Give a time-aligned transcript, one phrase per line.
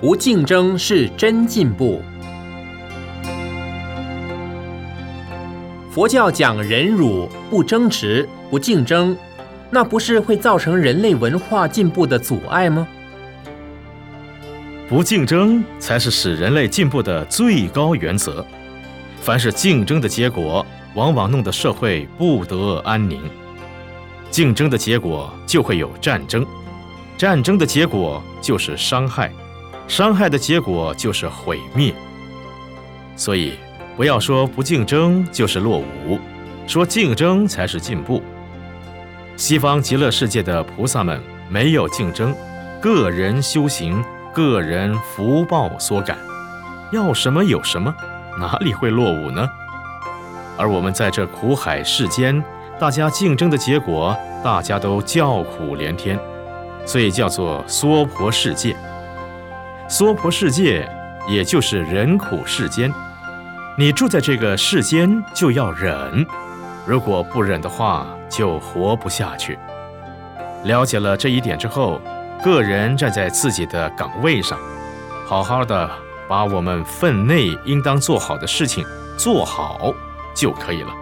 [0.00, 2.00] 不竞争是真进步。
[5.90, 9.14] 佛教讲忍辱、不争执、不竞争，
[9.70, 12.88] 那不是会造成人类文化进步的阻碍吗？
[14.88, 18.44] 不竞争才是使人类进步的最高原则。
[19.20, 20.64] 凡是竞争的结果，
[20.94, 23.20] 往往弄得社会不得安宁。
[24.30, 26.46] 竞争的结果就会有战争，
[27.18, 29.30] 战争的结果就是伤害，
[29.90, 31.92] 伤害的结果就是毁灭。
[33.16, 33.54] 所以，
[33.96, 36.16] 不要说不竞争就是落伍，
[36.64, 38.22] 说竞争才是进步。
[39.36, 42.32] 西方极乐世界的菩萨们没有竞争，
[42.80, 44.00] 个人修行，
[44.32, 46.16] 个人福报所感，
[46.92, 47.92] 要什么有什么，
[48.38, 49.44] 哪里会落伍呢？
[50.56, 52.40] 而我们在这苦海世间。
[52.78, 56.18] 大家竞争的结果，大家都叫苦连天，
[56.86, 58.74] 所以叫做娑婆世界。
[59.90, 60.88] 娑婆世界
[61.28, 62.94] 也就是人苦世间。
[63.76, 66.24] 你住在这个世间，就要忍，
[66.86, 69.58] 如果不忍的话，就活不下去。
[70.62, 72.00] 了解了这一点之后，
[72.40, 74.56] 个人站在自己的岗位上，
[75.26, 75.90] 好好的
[76.28, 78.84] 把我们分内应当做好的事情
[79.18, 79.92] 做好
[80.36, 80.94] 就可以了。